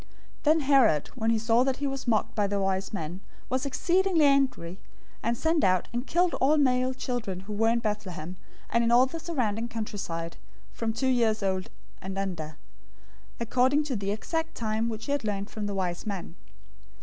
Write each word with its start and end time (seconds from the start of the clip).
"{Hosea 0.01 0.15
11:1} 0.45 0.45
002:016 0.45 0.45
Then 0.45 0.59
Herod, 0.61 1.07
when 1.09 1.29
he 1.29 1.37
saw 1.37 1.63
that 1.63 1.75
he 1.77 1.85
was 1.85 2.07
mocked 2.07 2.33
by 2.33 2.47
the 2.47 2.59
wise 2.59 2.91
men, 2.91 3.21
was 3.49 3.67
exceedingly 3.67 4.25
angry, 4.25 4.79
and 5.21 5.37
sent 5.37 5.63
out, 5.63 5.89
and 5.93 6.07
killed 6.07 6.33
all 6.41 6.53
the 6.53 6.57
male 6.57 6.95
children 6.95 7.41
who 7.41 7.53
were 7.53 7.69
in 7.69 7.77
Bethlehem 7.77 8.35
and 8.71 8.83
in 8.83 8.89
all 8.91 9.05
the 9.05 9.19
surrounding 9.19 9.67
countryside, 9.67 10.37
from 10.73 10.91
two 10.91 11.05
years 11.05 11.43
old 11.43 11.69
and 12.01 12.17
under, 12.17 12.57
according 13.39 13.83
to 13.83 13.95
the 13.95 14.09
exact 14.09 14.55
time 14.55 14.89
which 14.89 15.05
he 15.05 15.11
had 15.11 15.23
learned 15.23 15.51
from 15.51 15.67
the 15.67 15.75
wise 15.75 16.07
men. 16.07 16.35